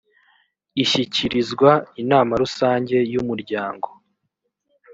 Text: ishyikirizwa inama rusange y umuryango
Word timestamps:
ishyikirizwa 0.83 1.71
inama 2.01 2.33
rusange 2.41 2.95
y 3.11 3.15
umuryango 3.21 3.87